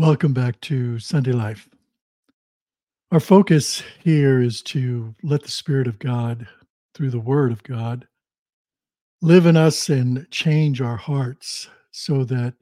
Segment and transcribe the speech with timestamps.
[0.00, 1.68] Welcome back to Sunday Life.
[3.12, 6.48] Our focus here is to let the Spirit of God,
[6.94, 8.08] through the Word of God,
[9.20, 12.54] live in us and change our hearts so that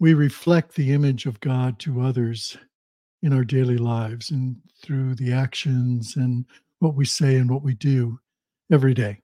[0.00, 2.56] we reflect the image of God to others
[3.22, 6.46] in our daily lives and through the actions and
[6.78, 8.18] what we say and what we do
[8.72, 9.20] every day.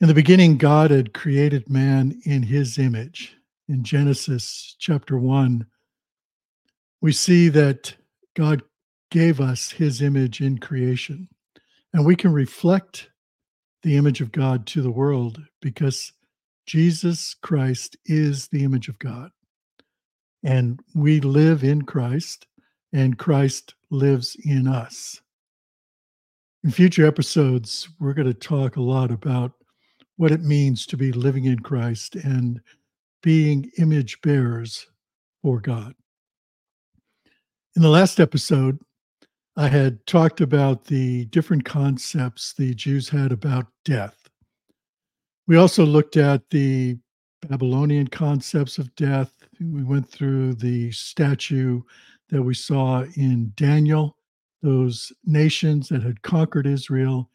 [0.00, 3.36] In the beginning, God had created man in his image.
[3.72, 5.64] In Genesis chapter 1,
[7.00, 7.94] we see that
[8.36, 8.60] God
[9.10, 11.26] gave us his image in creation.
[11.94, 13.08] And we can reflect
[13.82, 16.12] the image of God to the world because
[16.66, 19.30] Jesus Christ is the image of God.
[20.44, 22.46] And we live in Christ,
[22.92, 25.18] and Christ lives in us.
[26.62, 29.52] In future episodes, we're going to talk a lot about
[30.18, 32.60] what it means to be living in Christ and
[33.22, 34.86] being image bearers
[35.42, 35.94] for God.
[37.76, 38.78] In the last episode,
[39.56, 44.28] I had talked about the different concepts the Jews had about death.
[45.46, 46.98] We also looked at the
[47.48, 49.32] Babylonian concepts of death.
[49.60, 51.82] We went through the statue
[52.30, 54.16] that we saw in Daniel,
[54.62, 57.30] those nations that had conquered Israel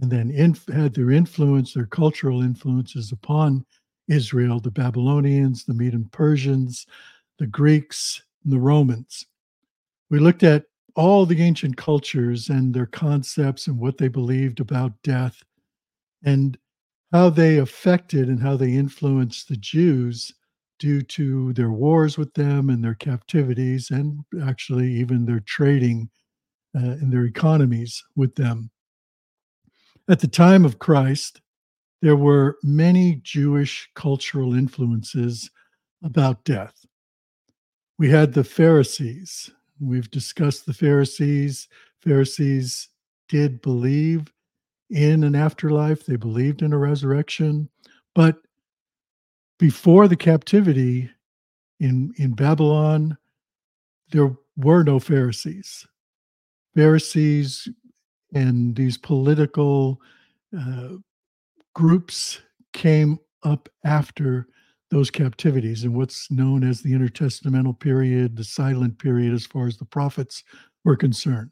[0.00, 0.30] and then
[0.72, 3.66] had their influence, their cultural influences upon
[4.08, 6.86] Israel, the Babylonians, the Medo Persians,
[7.38, 9.26] the Greeks, and the Romans.
[10.10, 10.64] We looked at
[10.96, 15.42] all the ancient cultures and their concepts and what they believed about death
[16.24, 16.58] and
[17.12, 20.32] how they affected and how they influenced the Jews
[20.78, 26.08] due to their wars with them and their captivities and actually even their trading
[26.76, 28.70] uh, and their economies with them.
[30.08, 31.40] At the time of Christ,
[32.00, 35.50] there were many Jewish cultural influences
[36.02, 36.86] about death.
[37.98, 39.50] We had the Pharisees.
[39.80, 41.68] We've discussed the Pharisees.
[42.00, 42.88] Pharisees
[43.28, 44.32] did believe
[44.90, 47.68] in an afterlife, they believed in a resurrection.
[48.14, 48.36] But
[49.58, 51.10] before the captivity
[51.80, 53.18] in, in Babylon,
[54.10, 55.86] there were no Pharisees.
[56.74, 57.68] Pharisees
[58.32, 60.00] and these political
[60.58, 60.88] uh,
[61.78, 62.40] groups
[62.72, 64.48] came up after
[64.90, 69.76] those captivities and what's known as the intertestamental period, the silent period, as far as
[69.76, 70.42] the prophets
[70.84, 71.50] were concerned.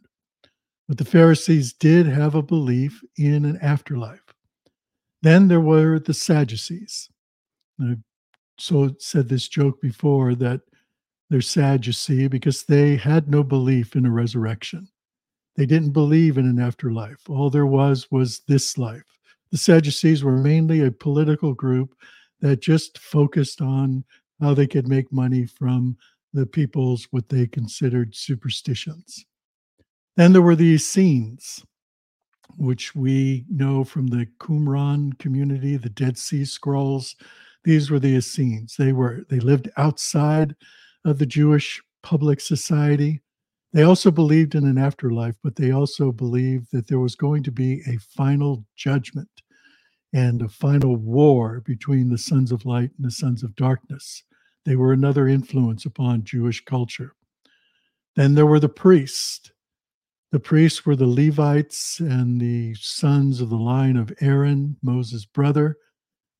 [0.88, 4.34] But the Pharisees did have a belief in an afterlife.
[5.22, 7.08] Then there were the Sadducees.
[7.80, 7.94] I
[8.58, 10.62] so said this joke before that
[11.30, 14.88] they're Sadducee because they had no belief in a resurrection.
[15.54, 17.30] They didn't believe in an afterlife.
[17.30, 19.15] All there was was this life.
[19.52, 21.94] The Sadducees were mainly a political group
[22.40, 24.04] that just focused on
[24.40, 25.96] how they could make money from
[26.32, 29.24] the people's what they considered superstitions.
[30.16, 31.64] Then there were the Essenes,
[32.56, 37.16] which we know from the Qumran community, the Dead Sea Scrolls.
[37.64, 38.76] These were the Essenes.
[38.76, 40.54] They were they lived outside
[41.04, 43.20] of the Jewish public society.
[43.76, 47.52] They also believed in an afterlife, but they also believed that there was going to
[47.52, 49.28] be a final judgment
[50.14, 54.22] and a final war between the sons of light and the sons of darkness.
[54.64, 57.12] They were another influence upon Jewish culture.
[58.14, 59.52] Then there were the priests.
[60.32, 65.76] The priests were the Levites and the sons of the line of Aaron, Moses' brother.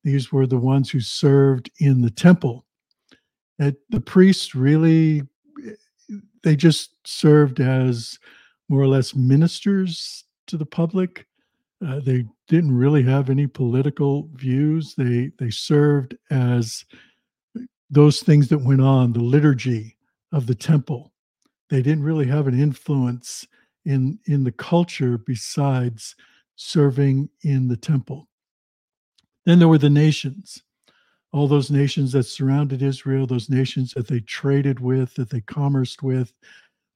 [0.03, 2.65] These were the ones who served in the temple.
[3.59, 5.21] The priests really
[6.47, 8.17] they just served as
[8.69, 11.27] more or less ministers to the public.
[11.85, 14.95] Uh, they didn't really have any political views.
[14.95, 16.85] They they served as
[17.89, 19.97] those things that went on, the liturgy
[20.31, 21.11] of the temple.
[21.69, 23.45] They didn't really have an influence
[23.83, 26.15] in in the culture besides
[26.55, 28.29] serving in the temple.
[29.45, 30.63] Then there were the nations
[31.37, 36.01] all those nations that surrounded Israel, those nations that they traded with, that they commerced
[36.01, 36.33] with,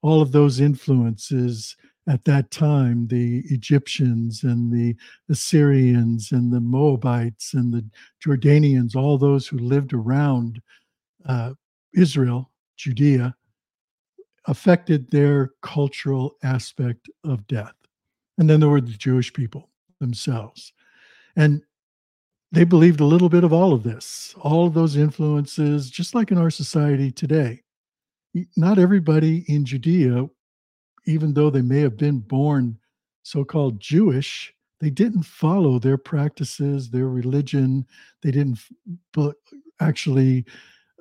[0.01, 1.75] all of those influences
[2.09, 4.95] at that time the Egyptians and the
[5.29, 7.85] Assyrians and the Moabites and the
[8.25, 10.59] Jordanians, all those who lived around
[11.27, 11.53] uh,
[11.93, 13.35] Israel, Judea,
[14.47, 17.75] affected their cultural aspect of death.
[18.39, 20.73] And then there were the Jewish people themselves.
[21.35, 21.61] And
[22.51, 26.31] they believed a little bit of all of this, all of those influences, just like
[26.31, 27.61] in our society today.
[28.57, 30.27] Not everybody in Judea,
[31.05, 32.77] even though they may have been born
[33.23, 37.85] so called Jewish, they didn't follow their practices, their religion.
[38.23, 38.59] They didn't
[39.79, 40.45] actually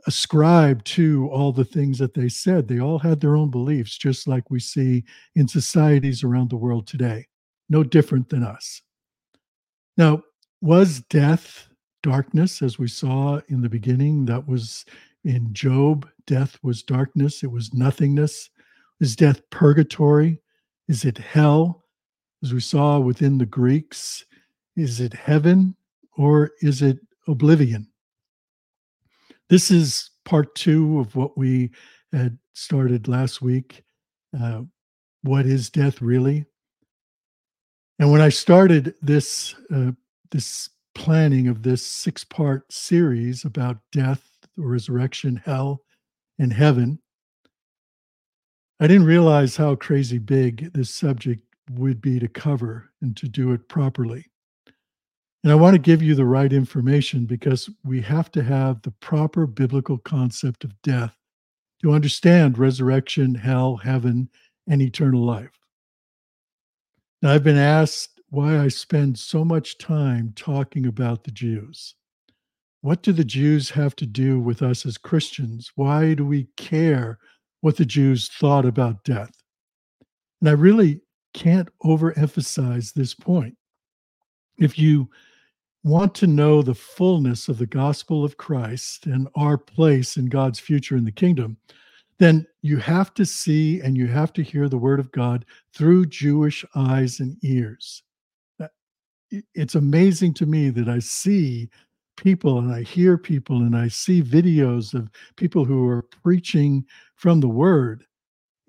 [0.06, 2.68] ascribe to all the things that they said.
[2.68, 5.04] They all had their own beliefs, just like we see
[5.34, 7.26] in societies around the world today,
[7.68, 8.82] no different than us.
[9.96, 10.22] Now,
[10.60, 11.68] was death
[12.02, 14.24] darkness, as we saw in the beginning?
[14.24, 14.84] That was
[15.24, 16.08] in Job.
[16.26, 18.50] Death was darkness, it was nothingness.
[19.00, 20.40] Is death purgatory?
[20.88, 21.84] Is it hell?
[22.42, 24.24] As we saw within the Greeks,
[24.76, 25.74] is it heaven
[26.16, 27.88] or is it oblivion?
[29.48, 31.70] This is part two of what we
[32.12, 33.82] had started last week.
[34.38, 34.62] Uh,
[35.22, 36.44] what is death really?
[37.98, 39.92] And when I started this uh,
[40.30, 45.82] this planning of this six part series about death, resurrection, hell,
[46.38, 46.98] and heaven,
[48.80, 51.42] I didn't realize how crazy big this subject
[51.72, 54.26] would be to cover and to do it properly.
[55.42, 58.90] And I want to give you the right information because we have to have the
[58.90, 61.16] proper biblical concept of death
[61.82, 64.28] to understand resurrection, hell, heaven,
[64.66, 65.58] and eternal life.
[67.22, 71.94] Now, I've been asked why I spend so much time talking about the Jews.
[72.80, 75.72] What do the Jews have to do with us as Christians?
[75.74, 77.18] Why do we care
[77.60, 79.32] what the Jews thought about death?
[80.40, 81.00] And I really
[81.34, 83.56] can't overemphasize this point.
[84.58, 85.10] If you
[85.82, 90.60] want to know the fullness of the gospel of Christ and our place in God's
[90.60, 91.56] future in the kingdom,
[92.18, 96.06] then you have to see and you have to hear the word of God through
[96.06, 98.02] Jewish eyes and ears.
[99.54, 101.70] It's amazing to me that I see
[102.16, 106.84] people and I hear people and I see videos of people who are preaching
[107.16, 108.04] from the word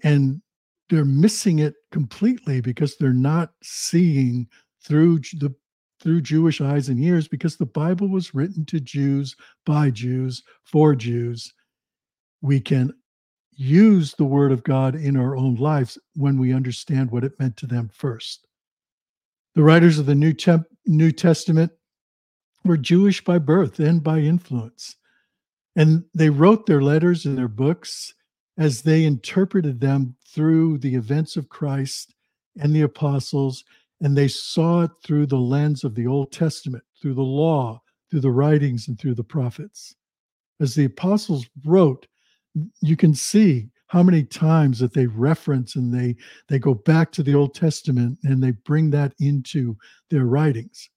[0.04, 0.42] and
[0.90, 4.48] they're missing it completely because they're not seeing
[4.84, 5.54] through the
[6.02, 9.36] through Jewish eyes and ears because the Bible was written to Jews
[9.66, 11.54] by Jews for Jews.
[12.42, 12.92] We can
[13.52, 17.56] use the word of God in our own lives when we understand what it meant
[17.58, 18.48] to them first.
[19.56, 20.34] The writers of the New,
[20.86, 21.72] New Testament
[22.64, 24.96] were Jewish by birth and by influence.
[25.76, 28.14] And they wrote their letters and their books
[28.58, 32.14] as they interpreted them through the events of Christ
[32.60, 33.64] and the apostles
[34.02, 38.22] and they saw it through the lens of the Old Testament, through the law, through
[38.22, 39.96] the writings, and through the prophets.
[40.60, 42.08] As the apostles wrote,
[42.82, 46.16] you can see how many times that they reference and they
[46.48, 49.76] they go back to the Old Testament and they bring that into
[50.10, 50.90] their writings.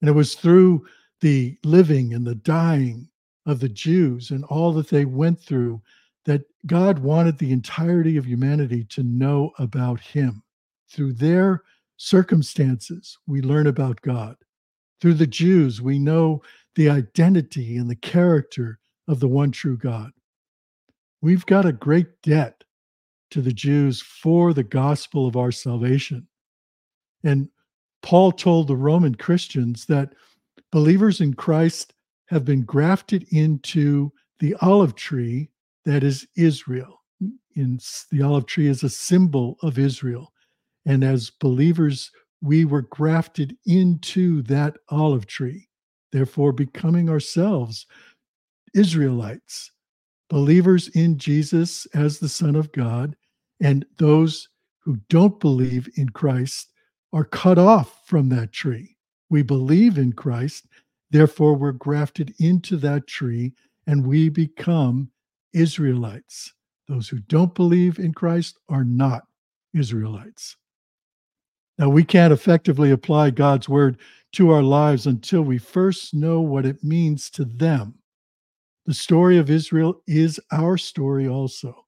[0.00, 0.86] And it was through
[1.20, 3.10] the living and the dying
[3.44, 5.82] of the Jews and all that they went through
[6.24, 10.42] that God wanted the entirety of humanity to know about him
[10.90, 11.62] through their
[11.98, 14.36] circumstances, we learn about God.
[14.98, 16.40] Through the Jews, we know
[16.74, 18.78] the identity and the character
[19.08, 20.10] of the one true God.
[21.24, 22.64] We've got a great debt
[23.30, 26.28] to the Jews for the gospel of our salvation.
[27.22, 27.48] And
[28.02, 30.12] Paul told the Roman Christians that
[30.70, 31.94] believers in Christ
[32.26, 35.48] have been grafted into the olive tree
[35.86, 37.00] that is Israel.
[37.56, 37.80] In
[38.10, 40.30] the olive tree is a symbol of Israel.
[40.84, 42.10] And as believers,
[42.42, 45.70] we were grafted into that olive tree,
[46.12, 47.86] therefore becoming ourselves
[48.74, 49.70] Israelites,
[50.34, 53.14] believers in Jesus as the Son of God,
[53.60, 54.48] and those
[54.80, 56.72] who don't believe in Christ
[57.12, 58.96] are cut off from that tree.
[59.30, 60.66] We believe in Christ,
[61.12, 63.52] therefore, we're grafted into that tree
[63.86, 65.08] and we become
[65.52, 66.52] Israelites.
[66.88, 69.22] Those who don't believe in Christ are not
[69.72, 70.56] Israelites.
[71.78, 73.98] Now, we can't effectively apply God's word
[74.32, 78.00] to our lives until we first know what it means to them.
[78.86, 81.86] The story of Israel is our story also.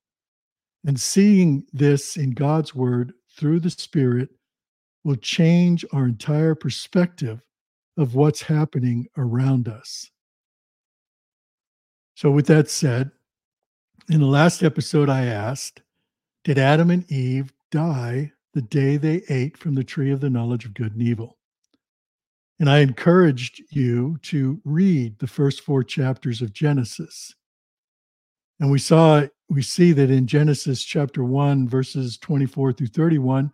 [0.87, 4.31] And seeing this in God's word through the Spirit
[5.05, 7.43] will change our entire perspective
[7.97, 10.11] of what's happening around us.
[12.15, 13.11] So, with that said,
[14.09, 15.83] in the last episode, I asked
[16.45, 20.65] Did Adam and Eve die the day they ate from the tree of the knowledge
[20.65, 21.36] of good and evil.
[22.58, 27.34] And I encouraged you to read the first four chapters of Genesis.
[28.60, 33.52] And we saw, we see that in Genesis chapter 1, verses 24 through 31,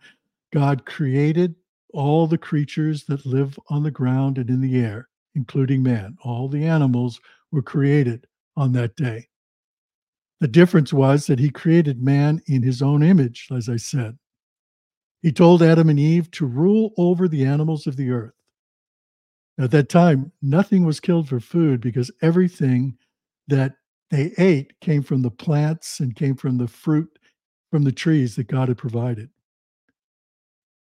[0.53, 1.57] God created
[1.93, 6.17] all the creatures that live on the ground and in the air, including man.
[6.23, 9.29] All the animals were created on that day.
[10.41, 14.19] The difference was that he created man in his own image, as I said.
[15.23, 18.35] He told Adam and Eve to rule over the animals of the earth.
[19.59, 22.97] At that time, nothing was killed for food because everything
[23.49, 23.75] that
[24.11, 27.19] they ate came from the plants and came from the fruit
[27.71, 29.31] from the trees that God had provided.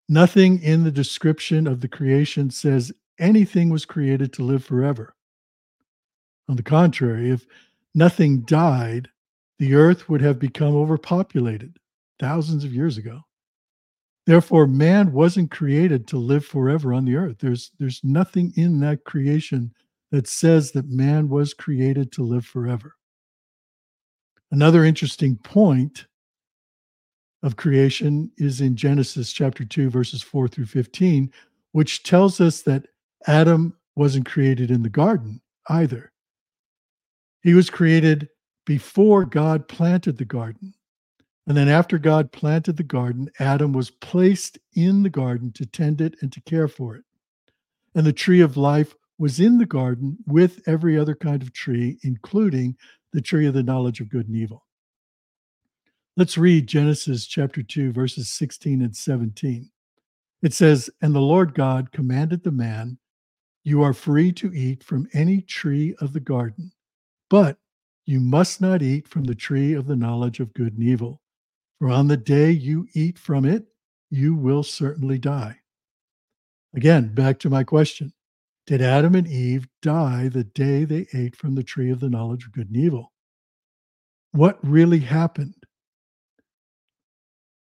[0.08, 5.16] Nothing in the description of the creation says anything was created to live forever.
[6.48, 7.46] On the contrary, if
[7.96, 9.10] nothing died,
[9.58, 11.78] the earth would have become overpopulated
[12.20, 13.22] thousands of years ago.
[14.26, 17.38] Therefore, man wasn't created to live forever on the earth.
[17.40, 19.72] There's, there's nothing in that creation
[20.12, 22.96] that says that man was created to live forever.
[24.52, 26.08] Another interesting point
[27.44, 31.32] of creation is in Genesis chapter 2, verses 4 through 15,
[31.74, 32.88] which tells us that
[33.28, 36.12] Adam wasn't created in the garden either.
[37.44, 38.30] He was created
[38.66, 40.74] before God planted the garden.
[41.48, 46.02] And then, after God planted the garden, Adam was placed in the garden to tend
[46.02, 47.04] it and to care for it.
[47.94, 52.00] And the tree of life was in the garden with every other kind of tree,
[52.04, 52.76] including
[53.14, 54.66] the tree of the knowledge of good and evil.
[56.18, 59.70] Let's read Genesis chapter 2, verses 16 and 17.
[60.42, 62.98] It says, And the Lord God commanded the man,
[63.64, 66.72] You are free to eat from any tree of the garden,
[67.30, 67.58] but
[68.06, 71.22] you must not eat from the tree of the knowledge of good and evil,
[71.80, 73.66] for on the day you eat from it,
[74.10, 75.60] you will certainly die.
[76.76, 78.14] Again, back to my question
[78.68, 82.46] Did Adam and Eve die the day they ate from the tree of the knowledge
[82.46, 83.12] of good and evil?
[84.32, 85.56] What really happened?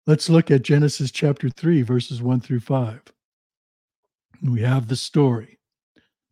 [0.07, 3.03] Let's look at Genesis chapter 3, verses 1 through 5.
[4.43, 5.59] We have the story.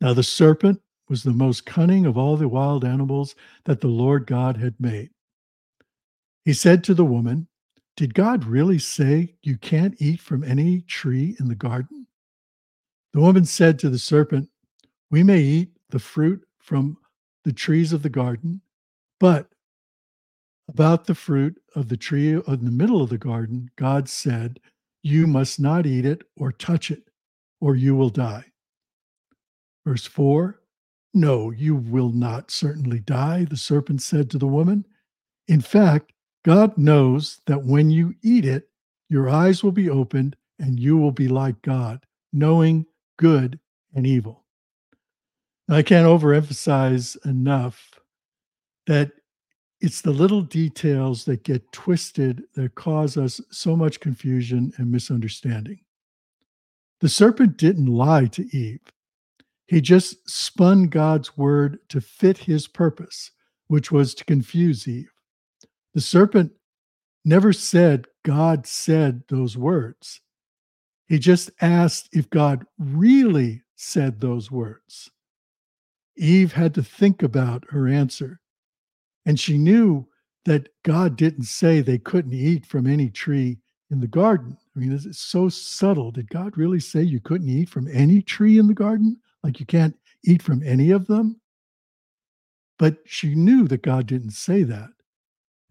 [0.01, 4.27] Now, the serpent was the most cunning of all the wild animals that the Lord
[4.27, 5.11] God had made.
[6.45, 7.49] He said to the woman,
[7.97, 12.07] Did God really say you can't eat from any tree in the garden?
[13.13, 14.49] The woman said to the serpent,
[15.11, 16.97] We may eat the fruit from
[17.45, 18.63] the trees of the garden,
[19.21, 19.49] but
[20.69, 24.59] about the fruit of the tree in the middle of the garden, God said,
[25.03, 27.03] You must not eat it or touch it,
[27.61, 28.45] or you will die.
[29.85, 30.61] Verse 4
[31.13, 34.87] No, you will not certainly die, the serpent said to the woman.
[35.47, 36.13] In fact,
[36.45, 38.69] God knows that when you eat it,
[39.09, 42.87] your eyes will be opened and you will be like God, knowing
[43.19, 43.59] good
[43.95, 44.45] and evil.
[45.69, 48.01] Now, I can't overemphasize enough
[48.87, 49.13] that
[49.81, 55.81] it's the little details that get twisted that cause us so much confusion and misunderstanding.
[57.01, 58.81] The serpent didn't lie to Eve.
[59.67, 63.33] He just spun God's word to fit his purpose,
[63.67, 65.11] which was to confuse Eve.
[65.95, 66.53] The serpent
[67.25, 70.21] never said God said those words.
[71.07, 75.11] He just asked if God really said those words.
[76.17, 78.41] Eve had to think about her answer
[79.27, 80.07] and she knew
[80.45, 83.59] that God didn't say they couldn't eat from any tree
[83.91, 84.57] in the garden.
[84.75, 86.11] I mean, it's so subtle.
[86.11, 89.19] Did God really say you couldn't eat from any tree in the garden?
[89.45, 91.41] Like you can't eat from any of them?
[92.79, 94.91] But she knew that God didn't say that,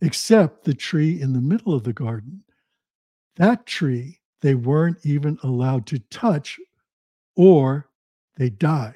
[0.01, 2.43] except the tree in the middle of the garden.
[3.35, 6.59] That tree they weren't even allowed to touch
[7.35, 7.89] or
[8.37, 8.95] they die.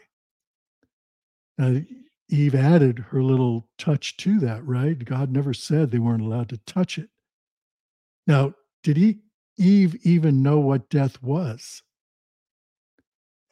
[1.58, 1.82] Now,
[2.30, 4.98] Eve added her little touch to that, right?
[5.04, 7.10] God never said they weren't allowed to touch it.
[8.28, 9.20] Now, did he,
[9.58, 11.84] Eve even know what death was?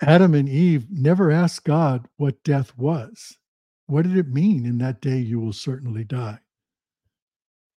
[0.02, 3.38] Adam and Eve never asked God what death was.
[3.86, 6.40] What did it mean in that day you will certainly die?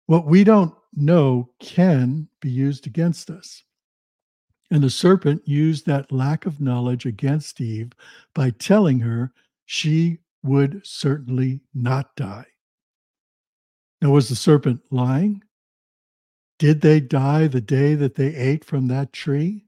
[0.06, 3.64] What we don't know can be used against us.
[4.70, 7.92] And the serpent used that lack of knowledge against Eve
[8.34, 9.32] by telling her
[9.64, 12.46] she would certainly not die.
[14.00, 15.42] Now, was the serpent lying?
[16.58, 19.66] Did they die the day that they ate from that tree?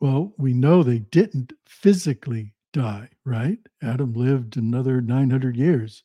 [0.00, 3.58] Well, we know they didn't physically die, right?
[3.82, 6.04] Adam lived another 900 years.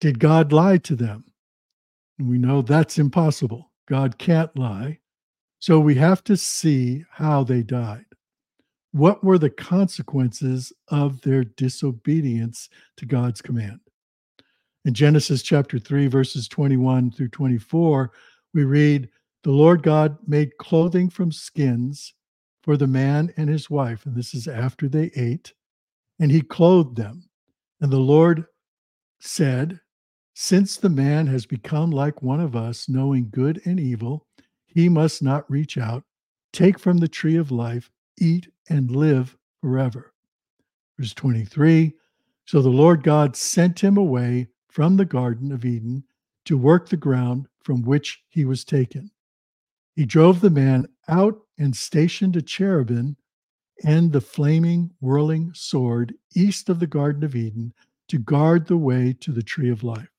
[0.00, 1.24] Did God lie to them?
[2.28, 3.72] We know that's impossible.
[3.88, 4.98] God can't lie.
[5.58, 8.06] So we have to see how they died.
[8.92, 13.80] What were the consequences of their disobedience to God's command?
[14.84, 18.12] In Genesis chapter 3, verses 21 through 24,
[18.52, 19.08] we read,
[19.44, 22.14] The Lord God made clothing from skins
[22.62, 24.04] for the man and his wife.
[24.04, 25.52] And this is after they ate.
[26.18, 27.28] And he clothed them.
[27.80, 28.46] And the Lord
[29.20, 29.80] said,
[30.34, 34.26] Since the man has become like one of us, knowing good and evil,
[34.66, 36.04] he must not reach out,
[36.52, 40.14] take from the tree of life, eat and live forever.
[40.98, 41.94] Verse 23
[42.46, 46.04] So the Lord God sent him away from the Garden of Eden
[46.46, 49.10] to work the ground from which he was taken.
[49.94, 53.16] He drove the man out and stationed a cherubim
[53.84, 57.74] and the flaming, whirling sword east of the Garden of Eden
[58.08, 60.11] to guard the way to the tree of life.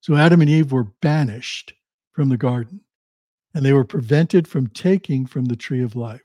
[0.00, 1.74] So Adam and Eve were banished
[2.12, 2.80] from the garden,
[3.54, 6.22] and they were prevented from taking from the tree of life.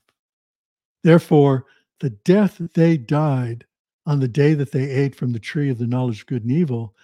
[1.02, 1.66] Therefore,
[2.00, 3.64] the death they died
[4.06, 6.52] on the day that they ate from the tree of the knowledge of good and
[6.52, 6.94] evil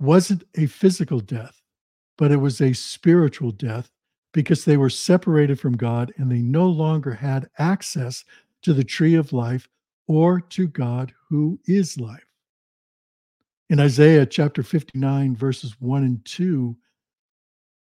[0.00, 1.60] wasn't a physical death,
[2.18, 3.90] but it was a spiritual death
[4.32, 8.24] because they were separated from God and they no longer had access
[8.62, 9.68] to the tree of life
[10.06, 12.31] or to God who is life.
[13.72, 16.76] In Isaiah chapter 59, verses 1 and 2,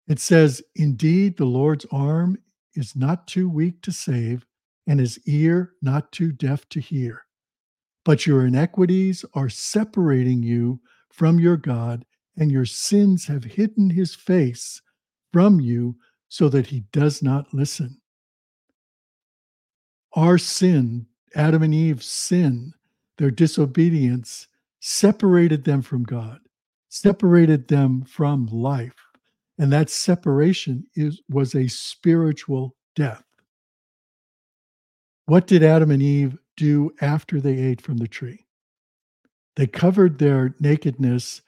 [0.07, 2.37] it says, Indeed, the Lord's arm
[2.75, 4.45] is not too weak to save,
[4.85, 7.25] and his ear not too deaf to hear.
[8.05, 10.79] But your iniquities are separating you
[11.11, 12.05] from your God,
[12.37, 14.83] and your sins have hidden his face
[15.33, 15.95] from you
[16.27, 17.99] so that he does not listen.
[20.13, 22.75] Our sin, Adam and Eve's sin,
[23.17, 24.48] their disobedience,
[24.79, 26.39] separated them from God,
[26.89, 28.95] separated them from life.
[29.57, 33.23] And that separation is, was a spiritual death.
[35.25, 38.45] What did Adam and Eve do after they ate from the tree?
[39.55, 41.41] They covered their nakedness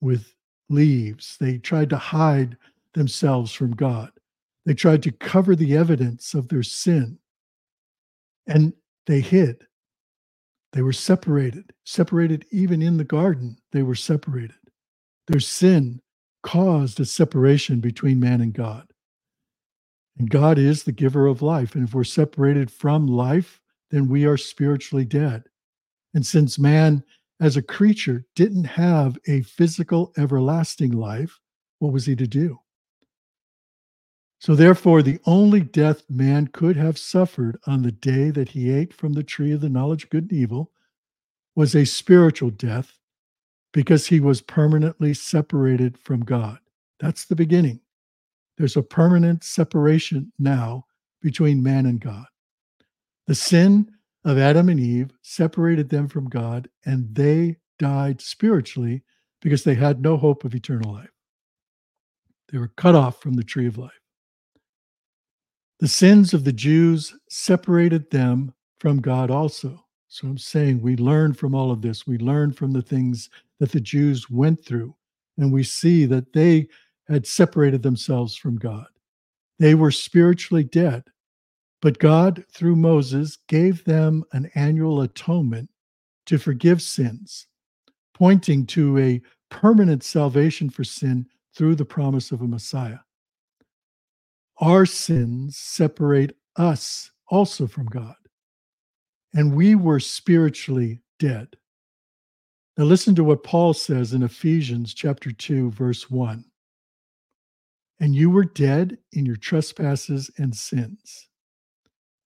[0.00, 0.34] with
[0.68, 1.36] leaves.
[1.40, 2.56] They tried to hide
[2.92, 4.10] themselves from God.
[4.66, 7.18] They tried to cover the evidence of their sin.
[8.46, 8.74] And
[9.06, 9.66] they hid.
[10.74, 14.56] They were separated, separated even in the garden, they were separated.
[15.28, 16.00] Their sin
[16.42, 18.88] caused a separation between man and God.
[20.18, 21.76] And God is the giver of life.
[21.76, 23.60] And if we're separated from life,
[23.92, 25.44] then we are spiritually dead.
[26.12, 27.04] And since man,
[27.40, 31.38] as a creature, didn't have a physical, everlasting life,
[31.78, 32.58] what was he to do?
[34.44, 38.92] So, therefore, the only death man could have suffered on the day that he ate
[38.92, 40.70] from the tree of the knowledge of good and evil
[41.56, 42.98] was a spiritual death
[43.72, 46.58] because he was permanently separated from God.
[47.00, 47.80] That's the beginning.
[48.58, 50.84] There's a permanent separation now
[51.22, 52.26] between man and God.
[53.26, 53.92] The sin
[54.26, 59.04] of Adam and Eve separated them from God, and they died spiritually
[59.40, 61.12] because they had no hope of eternal life.
[62.52, 64.03] They were cut off from the tree of life.
[65.80, 69.84] The sins of the Jews separated them from God also.
[70.08, 72.06] So I'm saying we learn from all of this.
[72.06, 74.94] We learn from the things that the Jews went through,
[75.36, 76.68] and we see that they
[77.08, 78.86] had separated themselves from God.
[79.58, 81.04] They were spiritually dead,
[81.82, 85.68] but God, through Moses, gave them an annual atonement
[86.26, 87.46] to forgive sins,
[88.14, 92.98] pointing to a permanent salvation for sin through the promise of a Messiah.
[94.58, 98.14] Our sins separate us also from God.
[99.32, 101.56] And we were spiritually dead.
[102.76, 106.44] Now listen to what Paul says in Ephesians chapter 2 verse 1.
[108.00, 111.28] And you were dead in your trespasses and sins.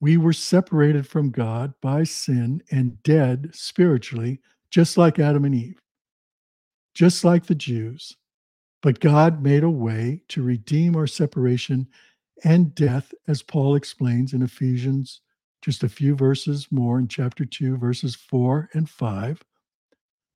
[0.00, 5.80] We were separated from God by sin and dead spiritually, just like Adam and Eve,
[6.94, 8.16] just like the Jews.
[8.80, 11.88] But God made a way to redeem our separation
[12.44, 15.20] and death, as Paul explains in Ephesians,
[15.62, 19.42] just a few verses more in chapter 2, verses 4 and 5.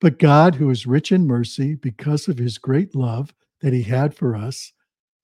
[0.01, 4.13] But God, who is rich in mercy, because of his great love that he had
[4.13, 4.73] for us,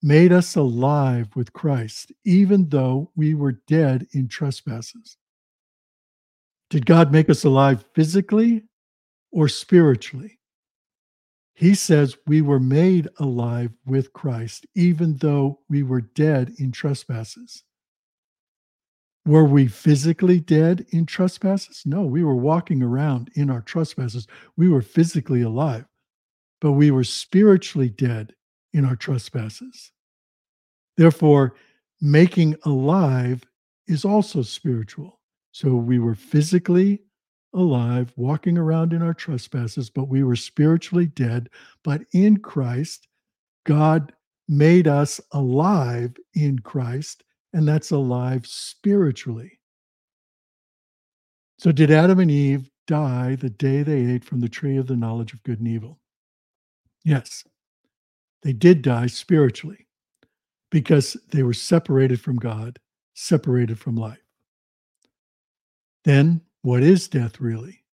[0.02, 5.18] made us alive with Christ, even though we were dead in trespasses.
[6.70, 8.64] Did God make us alive physically
[9.30, 10.39] or spiritually?
[11.60, 17.64] He says we were made alive with Christ, even though we were dead in trespasses.
[19.26, 21.82] Were we physically dead in trespasses?
[21.84, 24.26] No, we were walking around in our trespasses.
[24.56, 25.84] We were physically alive,
[26.62, 28.32] but we were spiritually dead
[28.72, 29.92] in our trespasses.
[30.96, 31.56] Therefore,
[32.00, 33.44] making alive
[33.86, 35.20] is also spiritual.
[35.52, 37.02] So we were physically
[37.54, 41.48] alive, walking around in our trespasses, but we were spiritually dead.
[41.82, 43.08] But in Christ,
[43.64, 44.12] God
[44.48, 49.58] made us alive in Christ, and that's alive spiritually.
[51.58, 54.96] So, did Adam and Eve die the day they ate from the tree of the
[54.96, 55.98] knowledge of good and evil?
[57.04, 57.44] Yes,
[58.42, 59.86] they did die spiritually
[60.70, 62.78] because they were separated from God,
[63.14, 64.22] separated from life.
[66.04, 67.84] Then what is death really?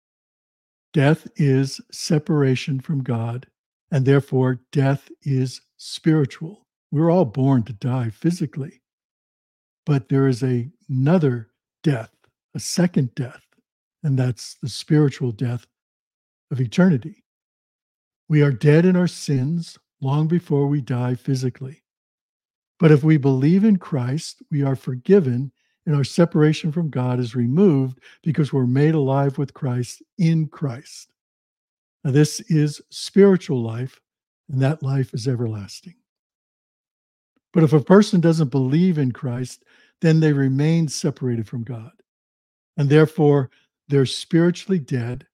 [0.92, 3.46] Death is separation from God,
[3.90, 6.66] and therefore death is spiritual.
[6.90, 8.82] We're all born to die physically,
[9.86, 11.50] but there is a, another
[11.82, 12.10] death,
[12.54, 13.42] a second death,
[14.02, 15.66] and that's the spiritual death
[16.50, 17.24] of eternity.
[18.28, 21.82] We are dead in our sins long before we die physically.
[22.78, 25.52] But if we believe in Christ, we are forgiven
[25.88, 31.10] and our separation from God is removed because we're made alive with Christ in Christ.
[32.04, 33.98] Now, this is spiritual life,
[34.50, 35.94] and that life is everlasting.
[37.54, 39.64] But if a person doesn't believe in Christ,
[40.02, 41.92] then they remain separated from God.
[42.76, 43.48] And therefore,
[43.88, 45.26] they're spiritually dead.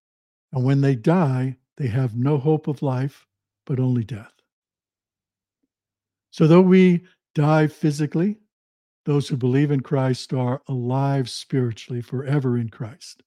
[0.53, 3.27] And when they die, they have no hope of life,
[3.67, 4.33] but only death.
[6.31, 8.37] So, though we die physically,
[9.05, 13.23] those who believe in Christ are alive spiritually forever in Christ.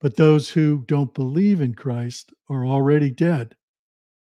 [0.00, 3.56] But those who don't believe in Christ are already dead,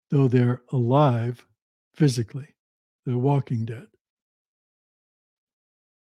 [0.10, 1.46] though they're alive
[1.94, 2.48] physically.
[3.06, 3.88] They're walking dead.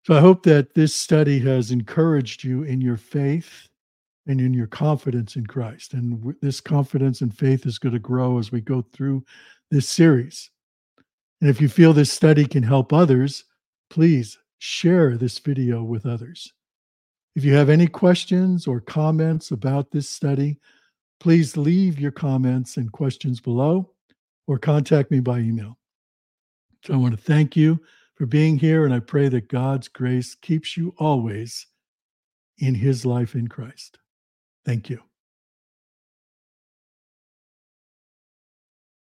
[0.05, 3.67] So I hope that this study has encouraged you in your faith
[4.27, 5.93] and in your confidence in Christ.
[5.93, 9.25] And this confidence and faith is going to grow as we go through
[9.71, 10.49] this series.
[11.41, 13.43] And if you feel this study can help others,
[13.89, 16.51] please share this video with others.
[17.35, 20.59] If you have any questions or comments about this study,
[21.19, 23.91] please leave your comments and questions below
[24.47, 25.77] or contact me by email.
[26.85, 27.79] So I want to thank you
[28.15, 31.67] for being here, and I pray that God's grace keeps you always
[32.57, 33.99] in his life in Christ.
[34.65, 35.01] Thank you.